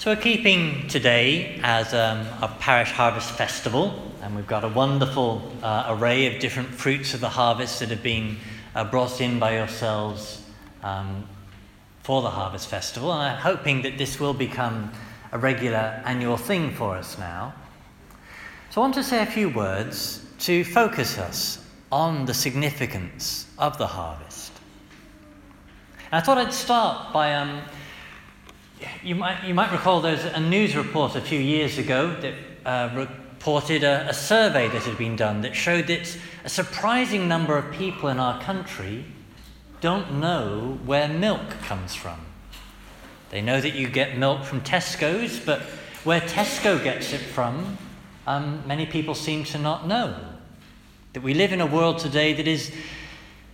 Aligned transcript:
So 0.00 0.10
we're 0.10 0.22
keeping 0.22 0.88
today 0.88 1.60
as 1.62 1.92
um, 1.92 2.26
a 2.40 2.48
parish 2.58 2.90
harvest 2.90 3.32
festival, 3.32 4.10
and 4.22 4.34
we've 4.34 4.46
got 4.46 4.64
a 4.64 4.68
wonderful 4.68 5.52
uh, 5.62 5.88
array 5.90 6.34
of 6.34 6.40
different 6.40 6.70
fruits 6.70 7.12
of 7.12 7.20
the 7.20 7.28
harvest 7.28 7.80
that 7.80 7.90
have 7.90 8.02
been 8.02 8.38
uh, 8.74 8.84
brought 8.84 9.20
in 9.20 9.38
by 9.38 9.56
yourselves 9.56 10.42
um, 10.82 11.28
for 12.02 12.22
the 12.22 12.30
harvest 12.30 12.68
festival. 12.68 13.12
And 13.12 13.20
I'm 13.20 13.36
hoping 13.42 13.82
that 13.82 13.98
this 13.98 14.18
will 14.18 14.32
become 14.32 14.90
a 15.32 15.38
regular 15.38 16.00
annual 16.06 16.38
thing 16.38 16.70
for 16.70 16.96
us 16.96 17.18
now. 17.18 17.52
So 18.70 18.80
I 18.80 18.84
want 18.84 18.94
to 18.94 19.04
say 19.04 19.22
a 19.22 19.26
few 19.26 19.50
words 19.50 20.24
to 20.38 20.64
focus 20.64 21.18
us 21.18 21.62
on 21.92 22.24
the 22.24 22.32
significance 22.32 23.48
of 23.58 23.76
the 23.76 23.86
harvest. 23.86 24.52
And 26.10 26.22
I 26.22 26.24
thought 26.24 26.38
I'd 26.38 26.54
start 26.54 27.12
by. 27.12 27.34
Um, 27.34 27.60
you 29.02 29.14
might, 29.14 29.44
you 29.44 29.54
might 29.54 29.72
recall 29.72 30.00
there's 30.00 30.24
a 30.24 30.40
news 30.40 30.76
report 30.76 31.16
a 31.16 31.20
few 31.20 31.40
years 31.40 31.78
ago 31.78 32.14
that 32.20 32.34
uh, 32.66 32.90
reported 32.94 33.82
a, 33.82 34.08
a 34.10 34.14
survey 34.14 34.68
that 34.68 34.82
had 34.82 34.98
been 34.98 35.16
done 35.16 35.40
that 35.42 35.54
showed 35.54 35.86
that 35.86 36.18
a 36.44 36.48
surprising 36.48 37.26
number 37.26 37.56
of 37.56 37.72
people 37.72 38.08
in 38.08 38.18
our 38.18 38.40
country 38.42 39.04
don't 39.80 40.20
know 40.20 40.78
where 40.84 41.08
milk 41.08 41.48
comes 41.62 41.94
from. 41.94 42.20
They 43.30 43.40
know 43.40 43.60
that 43.60 43.74
you 43.74 43.88
get 43.88 44.18
milk 44.18 44.44
from 44.44 44.60
Tesco's, 44.60 45.40
but 45.40 45.62
where 46.04 46.20
Tesco 46.20 46.82
gets 46.82 47.12
it 47.12 47.20
from, 47.20 47.78
um, 48.26 48.62
many 48.66 48.84
people 48.84 49.14
seem 49.14 49.44
to 49.44 49.58
not 49.58 49.86
know. 49.86 50.16
That 51.14 51.22
we 51.22 51.32
live 51.34 51.52
in 51.52 51.60
a 51.60 51.66
world 51.66 51.98
today 51.98 52.34
that 52.34 52.46
is 52.46 52.72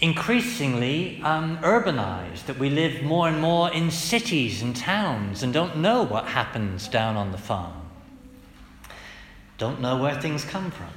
increasingly 0.00 1.20
um, 1.22 1.58
urbanized, 1.58 2.46
that 2.46 2.58
we 2.58 2.70
live 2.70 3.02
more 3.02 3.28
and 3.28 3.40
more 3.40 3.72
in 3.72 3.90
cities 3.90 4.62
and 4.62 4.76
towns 4.76 5.42
and 5.42 5.52
don't 5.52 5.76
know 5.76 6.02
what 6.02 6.26
happens 6.26 6.86
down 6.88 7.16
on 7.16 7.32
the 7.32 7.38
farm. 7.38 7.72
Don't 9.56 9.80
know 9.80 9.96
where 10.00 10.20
things 10.20 10.44
come 10.44 10.70
from. 10.70 10.90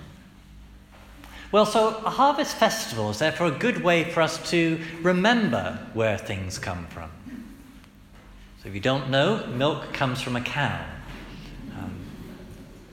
Well, 1.51 1.65
so 1.65 1.97
a 2.05 2.09
harvest 2.09 2.55
festival 2.55 3.09
is 3.09 3.19
therefore 3.19 3.47
a 3.47 3.51
good 3.51 3.83
way 3.83 4.05
for 4.05 4.21
us 4.21 4.51
to 4.51 4.79
remember 5.01 5.79
where 5.93 6.17
things 6.17 6.59
come 6.59 6.85
from. 6.87 7.11
So 8.61 8.69
if 8.69 8.75
you 8.75 8.79
don't 8.79 9.09
know, 9.09 9.47
milk 9.47 9.91
comes 9.91 10.21
from 10.21 10.35
a 10.35 10.41
cow. 10.41 10.85
Um, 11.75 11.99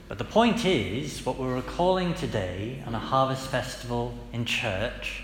but 0.07 0.17
the 0.17 0.25
point 0.25 0.65
is, 0.65 1.23
what 1.23 1.37
we're 1.37 1.55
recalling 1.55 2.15
today 2.15 2.83
on 2.87 2.95
a 2.95 2.99
harvest 2.99 3.47
festival 3.47 4.13
in 4.33 4.43
church 4.45 5.23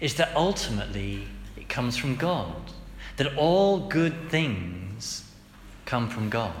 is 0.00 0.14
that 0.14 0.34
ultimately 0.36 1.26
it 1.56 1.68
comes 1.68 1.96
from 1.96 2.16
God, 2.16 2.54
that 3.16 3.36
all 3.36 3.80
good 3.88 4.30
things 4.30 5.30
come 5.84 6.08
from 6.08 6.28
God. 6.28 6.52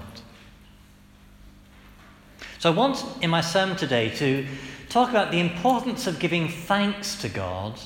So 2.58 2.72
I 2.72 2.74
want 2.74 3.04
in 3.22 3.30
my 3.30 3.40
sermon 3.40 3.76
today 3.76 4.10
to 4.16 4.46
talk 4.88 5.10
about 5.10 5.30
the 5.30 5.38
importance 5.38 6.06
of 6.06 6.18
giving 6.18 6.48
thanks 6.48 7.20
to 7.22 7.28
God 7.28 7.78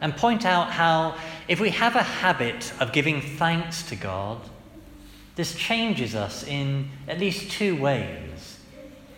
and 0.00 0.16
point 0.16 0.44
out 0.44 0.70
how, 0.70 1.16
if 1.48 1.58
we 1.58 1.70
have 1.70 1.96
a 1.96 2.02
habit 2.02 2.72
of 2.80 2.92
giving 2.92 3.20
thanks 3.20 3.82
to 3.84 3.96
God, 3.96 4.40
this 5.34 5.54
changes 5.54 6.14
us 6.14 6.44
in 6.46 6.90
at 7.08 7.18
least 7.18 7.50
two 7.50 7.76
ways. 7.76 8.58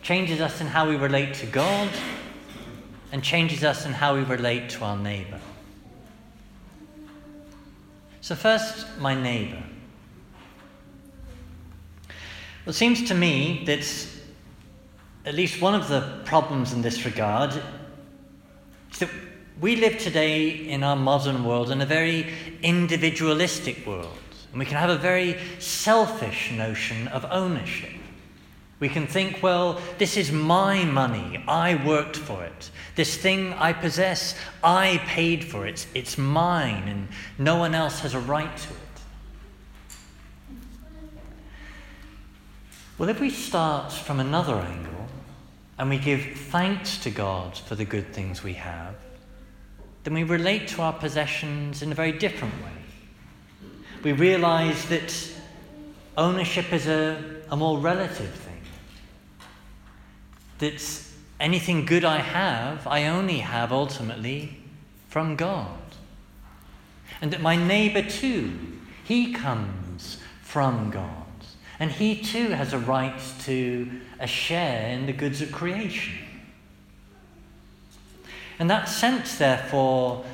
Changes 0.03 0.41
us 0.41 0.61
in 0.61 0.69
how 0.69 0.89
we 0.89 0.97
relate 0.97 1.35
to 1.35 1.47
God 1.47 1.91
and 3.13 3.23
changes 3.23 3.65
us 3.65 3.85
in 3.85 3.93
how 3.93 4.15
we 4.15 4.23
relate 4.23 4.71
to 4.71 4.85
our 4.85 4.97
neighbor. 4.97 5.41
So, 8.29 8.35
first, 8.35 8.87
my 8.99 9.15
neighbor. 9.15 9.63
Well, 12.67 12.69
it 12.69 12.75
seems 12.75 13.09
to 13.09 13.15
me 13.15 13.63
that 13.65 14.07
at 15.25 15.35
least 15.35 15.63
one 15.63 15.75
of 15.75 15.89
the 15.89 16.21
problems 16.27 16.75
in 16.75 16.83
this 16.83 17.07
regard 17.07 17.55
is 18.93 18.99
that 18.99 19.09
we 19.63 19.77
live 19.77 19.97
today 19.97 20.47
in 20.47 20.85
our 20.85 20.95
modern 20.95 21.43
world 21.43 21.71
in 21.71 21.81
a 21.81 21.87
very 21.87 22.31
individualistic 22.63 23.87
world. 23.87 24.19
And 24.51 24.59
we 24.59 24.67
can 24.67 24.77
have 24.77 24.91
a 24.91 24.99
very 24.99 25.39
selfish 25.59 26.53
notion 26.53 27.09
of 27.09 27.25
ownership. 27.31 27.98
We 28.81 28.89
can 28.89 29.09
think, 29.09 29.43
well, 29.43 29.81
this 29.99 30.17
is 30.17 30.31
my 30.31 30.85
money. 30.85 31.43
I 31.49 31.85
worked 31.85 32.17
for 32.17 32.45
it. 32.45 32.71
This 32.95 33.17
thing 33.17 33.53
I 33.55 33.73
possess, 33.73 34.37
I 34.63 35.03
paid 35.07 35.45
for 35.45 35.67
it. 35.67 35.87
It's 35.95 36.17
mine, 36.17 36.85
and 36.87 37.09
no 37.39 37.57
one 37.57 37.75
else 37.75 38.01
has 38.01 38.15
a 38.15 38.21
right 38.21 38.57
to 38.57 38.69
it. 38.69 38.79
Well, 42.99 43.09
if 43.09 43.21
we 43.21 43.31
start 43.31 43.93
from 43.93 44.21
another 44.21 44.55
angle 44.55 45.09
and 45.79 45.89
we 45.89 45.99
give 45.99 46.37
thanks 46.37 46.99
to 46.99 47.11
God 47.11 47.57
for 47.57 47.75
the 47.75 47.85
good 47.85 48.13
things 48.13 48.43
we 48.43 48.55
have, 48.55 48.95
then 50.05 50.15
we 50.15 50.23
relate 50.23 50.69
to 50.69 50.83
our 50.83 50.93
possessions 50.93 51.83
in 51.83 51.91
a 51.93 51.95
very 51.95 52.13
different 52.13 52.55
way. 52.63 52.73
We 54.03 54.13
realize 54.13 54.89
that 54.89 55.15
ownership 56.17 56.73
is 56.73 56.87
a, 56.87 57.43
a 57.51 57.57
more 57.57 57.79
relative 57.79 58.31
thing 58.31 58.48
that 60.59 61.03
anything 61.41 61.87
good 61.87 62.05
I 62.05 62.19
have, 62.19 62.87
I 62.87 63.07
only 63.07 63.39
have 63.39 63.73
ultimately 63.73 64.59
from 65.09 65.37
God. 65.37 65.79
And 67.21 67.33
that 67.33 67.41
my 67.41 67.57
neighbor 67.57 68.03
too, 68.03 68.53
he 69.05 69.33
comes 69.33 70.19
from 70.43 70.91
God. 70.91 71.25
And 71.81 71.91
he 71.93 72.21
too 72.21 72.51
has 72.51 72.73
a 72.73 72.79
right 72.79 73.21
to 73.45 73.91
a 74.19 74.27
share 74.27 74.91
in 74.91 75.07
the 75.07 75.13
goods 75.13 75.41
of 75.41 75.53
creation. 75.53 76.15
And 78.59 78.69
that 78.71 78.89
sense, 78.89 79.39
therefore, 79.39 80.25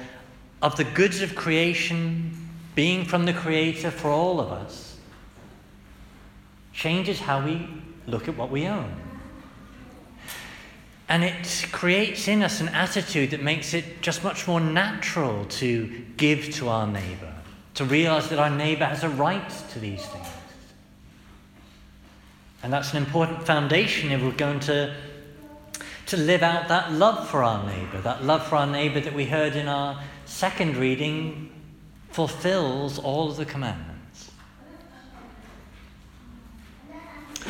of 0.62 0.76
the 0.76 0.84
goods 0.84 1.20
of 1.20 1.34
creation 1.34 2.48
being 2.74 3.04
from 3.04 3.26
the 3.26 3.34
Creator 3.34 3.91
for 3.91 4.08
all 4.08 4.41
of 4.41 4.50
us 4.50 4.96
changes 6.72 7.20
how 7.20 7.44
we 7.44 7.68
look 8.06 8.28
at 8.28 8.36
what 8.36 8.50
we 8.50 8.66
own. 8.66 8.92
And 11.09 11.22
it 11.22 11.66
creates 11.70 12.28
in 12.28 12.42
us 12.42 12.60
an 12.60 12.69
attitude 12.69 13.31
that 13.31 13.42
makes 13.42 13.75
it 13.75 14.00
just 14.00 14.25
much 14.25 14.48
more 14.48 14.60
natural 14.60 15.44
to 15.47 15.87
give 16.16 16.50
to 16.54 16.69
our 16.69 16.87
neighbor, 16.87 17.32
to 17.75 17.84
realize 17.84 18.31
that 18.31 18.38
our 18.38 18.50
neighbor 18.50 18.87
has 18.87 19.04
a 19.04 19.10
right 19.10 19.50
to 19.72 19.78
these 19.78 20.04
things. 20.04 20.26
And 22.62 22.72
that's 22.72 22.92
an 22.92 22.97
important 22.97 23.44
foundation 23.44 24.10
if 24.12 24.22
we're 24.22 24.32
going 24.32 24.60
to, 24.60 24.94
to 26.06 26.16
live 26.16 26.42
out 26.42 26.69
that 26.69 26.92
love 26.92 27.28
for 27.28 27.42
our 27.42 27.66
neighbor. 27.66 28.00
That 28.00 28.25
love 28.25 28.47
for 28.47 28.56
our 28.56 28.66
neighbor 28.66 29.00
that 29.00 29.12
we 29.12 29.26
heard 29.26 29.56
in 29.56 29.69
our 29.69 30.03
second 30.25 30.78
reading 30.78 31.50
fulfills 32.12 32.98
all 32.98 33.31
of 33.31 33.36
the 33.36 33.44
commandments. 33.44 34.31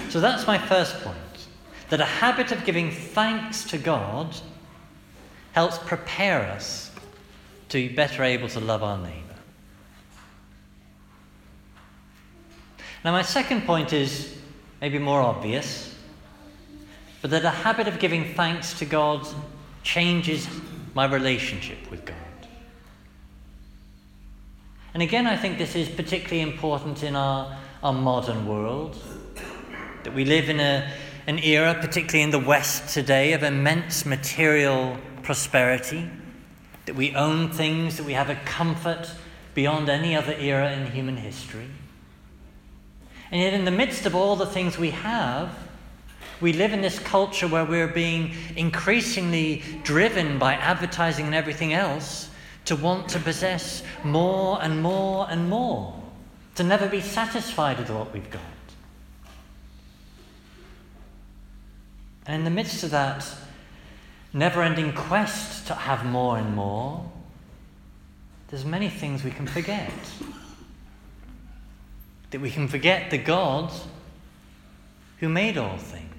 So 0.09 0.21
that's 0.21 0.49
my 0.49 0.59
first 0.59 1.01
point 1.03 1.19
that 1.91 2.01
a 2.01 2.05
habit 2.05 2.53
of 2.53 2.65
giving 2.65 2.91
thanks 2.91 3.65
to 3.65 3.79
God 3.79 4.35
helps 5.53 5.79
prepare 5.79 6.41
us 6.43 6.91
to 7.69 7.89
be 7.89 7.95
better 7.95 8.23
able 8.23 8.49
to 8.49 8.61
love 8.61 8.83
our 8.83 8.99
neighbour. 8.99 9.21
Now, 13.05 13.13
my 13.13 13.23
second 13.23 13.63
point 13.63 13.93
is 13.93 14.35
maybe 14.81 14.99
more 14.99 15.21
obvious, 15.21 15.95
but 17.21 17.31
that 17.31 17.45
a 17.45 17.51
habit 17.51 17.87
of 17.87 17.99
giving 17.99 18.35
thanks 18.35 18.79
to 18.79 18.85
God 18.85 19.27
changes 19.83 20.49
my 20.95 21.05
relationship 21.05 21.91
with 21.91 22.05
God. 22.05 22.17
And 24.95 25.03
again, 25.03 25.27
I 25.27 25.37
think 25.37 25.59
this 25.59 25.75
is 25.75 25.89
particularly 25.89 26.41
important 26.41 27.03
in 27.03 27.17
our, 27.17 27.59
our 27.83 27.93
modern 27.93 28.47
world, 28.47 28.97
that 30.05 30.15
we 30.15 30.25
live 30.25 30.49
in 30.49 30.61
a 30.61 30.91
an 31.27 31.39
era, 31.39 31.75
particularly 31.81 32.23
in 32.23 32.31
the 32.31 32.39
West 32.39 32.93
today, 32.93 33.33
of 33.33 33.43
immense 33.43 34.05
material 34.05 34.99
prosperity, 35.23 36.11
that 36.87 36.95
we 36.95 37.15
own 37.15 37.51
things, 37.51 37.97
that 37.97 38.05
we 38.05 38.13
have 38.13 38.29
a 38.29 38.35
comfort 38.45 39.11
beyond 39.55 39.89
any 39.89 40.15
other 40.15 40.35
era 40.35 40.73
in 40.73 40.87
human 40.91 41.17
history. 41.17 41.69
And 43.31 43.41
yet, 43.41 43.55
in 43.55 43.65
the 43.65 43.71
midst 43.71 44.07
of 44.07 44.15
all 44.15 44.37
the 44.37 44.47
things 44.47 44.79
we 44.79 44.91
have, 44.91 45.57
we 46.41 46.53
live 46.53 46.73
in 46.73 46.83
this 46.83 46.99
culture 46.99 47.49
where 47.49 47.65
we're 47.65 47.89
being 47.89 48.35
increasingly 48.57 49.63
driven 49.83 50.39
by 50.39 50.55
advertising 50.55 51.27
and 51.27 51.35
everything 51.35 51.73
else 51.73 52.29
to 52.67 52.77
want 52.77 53.09
to 53.11 53.19
possess 53.19 53.83
more 54.03 54.63
and 54.63 54.83
more 54.83 55.27
and 55.31 55.49
more, 55.49 56.03
to 56.57 56.63
never 56.63 56.89
be 56.89 57.01
satisfied 57.01 57.79
with 57.79 57.91
what 57.91 58.13
we've 58.13 58.31
got. 58.31 58.43
And 62.27 62.37
in 62.37 62.45
the 62.45 62.51
midst 62.51 62.83
of 62.83 62.91
that 62.91 63.27
never 64.33 64.63
ending 64.63 64.93
quest 64.93 65.67
to 65.69 65.75
have 65.75 66.05
more 66.05 66.39
and 66.39 66.55
more, 66.55 67.11
there's 68.49 68.65
many 68.65 68.89
things 68.89 69.25
we 69.25 69.31
can 69.31 69.47
forget. 69.47 69.93
That 72.31 72.41
we 72.41 72.51
can 72.51 72.69
forget 72.69 73.11
the 73.11 73.19
God 73.19 73.73
who 75.21 75.29
made 75.29 75.57
all 75.57 75.79
things. 75.79 76.11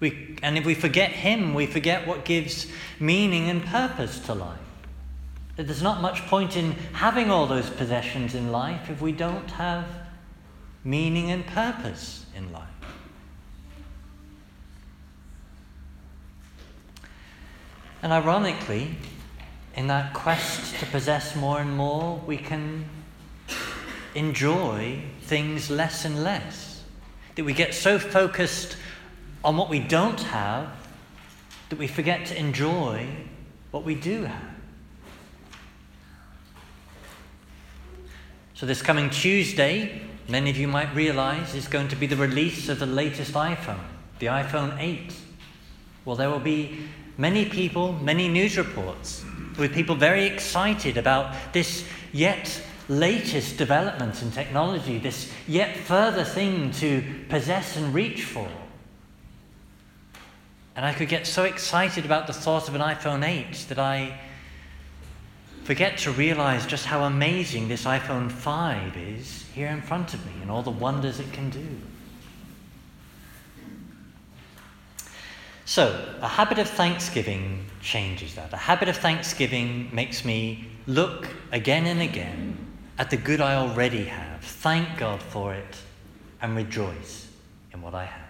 We, 0.00 0.38
and 0.42 0.56
if 0.56 0.64
we 0.64 0.74
forget 0.74 1.10
Him, 1.10 1.54
we 1.54 1.66
forget 1.66 2.06
what 2.06 2.24
gives 2.24 2.66
meaning 2.98 3.50
and 3.50 3.64
purpose 3.64 4.18
to 4.20 4.34
life. 4.34 4.58
That 5.56 5.64
there's 5.64 5.82
not 5.82 6.00
much 6.00 6.20
point 6.26 6.56
in 6.56 6.72
having 6.92 7.30
all 7.30 7.46
those 7.46 7.68
possessions 7.68 8.34
in 8.34 8.50
life 8.50 8.88
if 8.88 9.02
we 9.02 9.12
don't 9.12 9.50
have 9.52 9.84
meaning 10.84 11.30
and 11.30 11.46
purpose 11.46 12.24
in 12.34 12.50
life. 12.52 12.79
And 18.02 18.12
ironically, 18.12 18.96
in 19.76 19.86
that 19.88 20.14
quest 20.14 20.78
to 20.80 20.86
possess 20.86 21.36
more 21.36 21.60
and 21.60 21.76
more, 21.76 22.20
we 22.26 22.36
can 22.36 22.84
enjoy 24.14 25.02
things 25.22 25.70
less 25.70 26.04
and 26.04 26.22
less. 26.22 26.82
That 27.36 27.44
we 27.44 27.52
get 27.52 27.74
so 27.74 27.98
focused 27.98 28.76
on 29.44 29.56
what 29.56 29.68
we 29.68 29.78
don't 29.78 30.20
have 30.20 30.68
that 31.68 31.78
we 31.78 31.86
forget 31.86 32.26
to 32.26 32.38
enjoy 32.38 33.06
what 33.70 33.84
we 33.84 33.94
do 33.94 34.24
have. 34.24 34.42
So, 38.54 38.66
this 38.66 38.82
coming 38.82 39.08
Tuesday, 39.08 40.02
many 40.28 40.50
of 40.50 40.58
you 40.58 40.68
might 40.68 40.94
realize, 40.94 41.54
is 41.54 41.66
going 41.66 41.88
to 41.88 41.96
be 41.96 42.06
the 42.06 42.16
release 42.16 42.68
of 42.68 42.78
the 42.78 42.86
latest 42.86 43.32
iPhone, 43.32 43.80
the 44.18 44.26
iPhone 44.26 44.78
8. 44.78 45.14
Well, 46.04 46.16
there 46.16 46.30
will 46.30 46.40
be 46.40 46.78
many 47.18 47.44
people, 47.44 47.92
many 47.94 48.28
news 48.28 48.56
reports, 48.56 49.24
with 49.58 49.74
people 49.74 49.94
very 49.94 50.24
excited 50.24 50.96
about 50.96 51.34
this 51.52 51.84
yet 52.12 52.62
latest 52.88 53.56
development 53.56 54.20
in 54.22 54.32
technology, 54.32 54.98
this 54.98 55.30
yet 55.46 55.76
further 55.76 56.24
thing 56.24 56.72
to 56.72 57.04
possess 57.28 57.76
and 57.76 57.94
reach 57.94 58.24
for. 58.24 58.48
And 60.74 60.84
I 60.84 60.92
could 60.92 61.08
get 61.08 61.26
so 61.26 61.44
excited 61.44 62.04
about 62.04 62.26
the 62.26 62.32
thought 62.32 62.68
of 62.68 62.74
an 62.74 62.80
iPhone 62.80 63.26
8 63.26 63.66
that 63.68 63.78
I 63.78 64.18
forget 65.64 65.98
to 65.98 66.10
realize 66.10 66.66
just 66.66 66.86
how 66.86 67.04
amazing 67.04 67.68
this 67.68 67.84
iPhone 67.84 68.30
5 68.30 68.96
is 68.96 69.44
here 69.54 69.68
in 69.68 69.82
front 69.82 70.14
of 70.14 70.24
me 70.26 70.32
and 70.42 70.50
all 70.50 70.62
the 70.62 70.70
wonders 70.70 71.20
it 71.20 71.32
can 71.32 71.50
do. 71.50 71.66
So, 75.70 76.04
a 76.20 76.26
habit 76.26 76.58
of 76.58 76.68
thanksgiving 76.68 77.64
changes 77.80 78.34
that. 78.34 78.52
A 78.52 78.56
habit 78.56 78.88
of 78.88 78.96
thanksgiving 78.96 79.88
makes 79.92 80.24
me 80.24 80.66
look 80.88 81.28
again 81.52 81.86
and 81.86 82.02
again 82.02 82.58
at 82.98 83.08
the 83.08 83.16
good 83.16 83.40
I 83.40 83.54
already 83.54 84.02
have, 84.02 84.40
thank 84.40 84.98
God 84.98 85.22
for 85.22 85.54
it, 85.54 85.76
and 86.42 86.56
rejoice 86.56 87.28
in 87.72 87.82
what 87.82 87.94
I 87.94 88.06
have. 88.06 88.28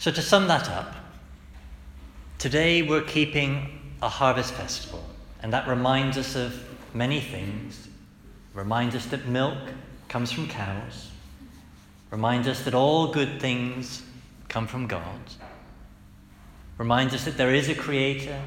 So, 0.00 0.10
to 0.10 0.20
sum 0.20 0.48
that 0.48 0.68
up, 0.68 0.96
today 2.38 2.82
we're 2.82 3.02
keeping 3.02 3.94
a 4.02 4.08
harvest 4.08 4.54
festival, 4.54 5.04
and 5.40 5.52
that 5.52 5.68
reminds 5.68 6.18
us 6.18 6.34
of 6.34 6.60
many 6.94 7.20
things. 7.20 7.86
Reminds 8.54 8.96
us 8.96 9.06
that 9.06 9.28
milk 9.28 9.68
comes 10.08 10.32
from 10.32 10.48
cows, 10.48 11.11
reminds 12.12 12.46
us 12.46 12.62
that 12.62 12.74
all 12.74 13.08
good 13.08 13.40
things 13.40 14.02
come 14.48 14.68
from 14.68 14.86
God, 14.86 15.20
reminds 16.78 17.12
us 17.12 17.24
that 17.24 17.36
there 17.36 17.52
is 17.52 17.68
a 17.68 17.74
creator, 17.74 18.40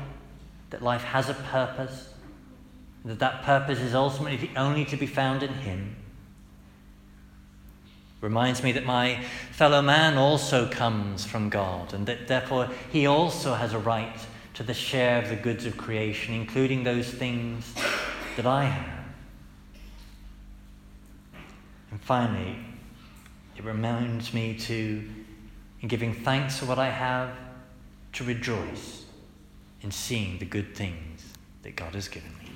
that 0.69 0.81
life 0.81 1.03
has 1.03 1.27
a 1.27 1.33
purpose, 1.33 2.13
that 3.03 3.19
that 3.19 3.43
purpose 3.43 3.79
is 3.79 3.93
ultimately 3.93 4.49
only 4.55 4.85
to 4.85 4.95
be 4.95 5.05
found 5.05 5.43
in 5.43 5.51
Him 5.51 5.97
Reminds 8.25 8.63
me 8.63 8.71
that 8.71 8.85
my 8.85 9.23
fellow 9.51 9.83
man 9.83 10.17
also 10.17 10.67
comes 10.67 11.23
from 11.23 11.49
God, 11.49 11.93
and 11.93 12.07
that 12.07 12.27
therefore 12.27 12.71
he 12.91 13.05
also 13.05 13.53
has 13.53 13.71
a 13.71 13.77
right 13.77 14.17
to 14.55 14.63
the 14.63 14.73
share 14.73 15.21
of 15.21 15.29
the 15.29 15.35
goods 15.35 15.67
of 15.67 15.77
creation, 15.77 16.33
including 16.33 16.83
those 16.83 17.07
things 17.07 17.71
that 18.35 18.47
I 18.47 18.65
have. 18.65 19.05
And 21.91 22.01
finally, 22.01 22.57
it 23.55 23.63
reminds 23.63 24.33
me 24.33 24.53
to, 24.53 25.03
in 25.81 25.87
giving 25.87 26.13
thanks 26.13 26.57
for 26.57 26.65
what 26.65 26.79
I 26.79 26.89
have, 26.89 27.31
to 28.13 28.23
rejoice 28.23 29.05
in 29.81 29.91
seeing 29.91 30.39
the 30.39 30.45
good 30.45 30.75
things 30.75 31.23
that 31.63 31.75
God 31.75 31.93
has 31.93 32.07
given 32.07 32.31
me. 32.39 32.49